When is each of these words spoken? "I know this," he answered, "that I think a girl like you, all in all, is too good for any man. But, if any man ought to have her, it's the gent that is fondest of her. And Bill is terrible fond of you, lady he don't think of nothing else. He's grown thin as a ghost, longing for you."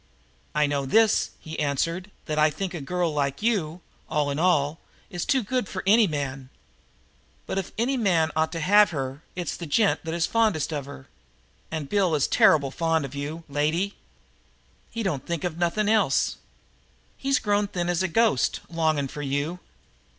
"I 0.55 0.65
know 0.65 0.87
this," 0.87 1.29
he 1.37 1.59
answered, 1.59 2.09
"that 2.25 2.39
I 2.39 2.49
think 2.49 2.73
a 2.73 2.81
girl 2.81 3.13
like 3.13 3.43
you, 3.43 3.81
all 4.09 4.31
in 4.31 4.39
all, 4.39 4.79
is 5.11 5.25
too 5.25 5.43
good 5.43 5.67
for 5.69 5.83
any 5.85 6.07
man. 6.07 6.49
But, 7.45 7.59
if 7.59 7.71
any 7.77 7.97
man 7.97 8.31
ought 8.35 8.51
to 8.53 8.59
have 8.61 8.89
her, 8.89 9.21
it's 9.35 9.55
the 9.55 9.67
gent 9.67 10.03
that 10.05 10.15
is 10.15 10.25
fondest 10.25 10.73
of 10.73 10.85
her. 10.87 11.07
And 11.69 11.87
Bill 11.87 12.15
is 12.15 12.27
terrible 12.27 12.71
fond 12.71 13.05
of 13.05 13.13
you, 13.13 13.43
lady 13.47 13.95
he 14.89 15.03
don't 15.03 15.23
think 15.27 15.43
of 15.43 15.59
nothing 15.59 15.87
else. 15.87 16.37
He's 17.15 17.37
grown 17.37 17.67
thin 17.67 17.87
as 17.87 18.01
a 18.01 18.07
ghost, 18.07 18.61
longing 18.71 19.07
for 19.07 19.21
you." 19.21 19.59